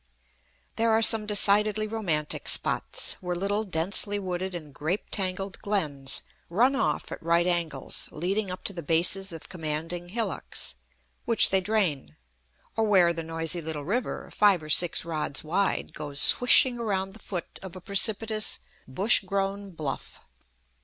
There 0.77 0.89
are 0.91 1.03
some 1.03 1.27
decidedly 1.27 1.85
romantic 1.85 2.47
spots, 2.47 3.17
where 3.21 3.35
little 3.35 3.63
densely 3.63 4.17
wooded 4.17 4.55
and 4.55 4.73
grape 4.73 5.11
tangled 5.11 5.59
glens 5.59 6.23
run 6.49 6.75
off 6.75 7.11
at 7.11 7.21
right 7.21 7.45
angles, 7.45 8.09
leading 8.11 8.49
up 8.49 8.63
to 8.63 8.73
the 8.73 8.81
bases 8.81 9.31
of 9.31 9.47
commanding 9.47 10.09
hillocks, 10.09 10.75
which 11.25 11.51
they 11.51 11.61
drain; 11.61 12.15
or 12.75 12.85
where 12.85 13.13
the 13.13 13.21
noisy 13.21 13.61
little 13.61 13.85
river, 13.85 14.31
five 14.31 14.63
or 14.63 14.69
six 14.69 15.05
rods 15.05 15.43
wide, 15.43 15.93
goes 15.93 16.19
swishing 16.19 16.79
around 16.79 17.13
the 17.13 17.19
foot 17.19 17.59
of 17.61 17.75
a 17.75 17.79
precipitous, 17.79 18.57
bush 18.87 19.23
grown 19.23 19.69
bluff. 19.69 20.19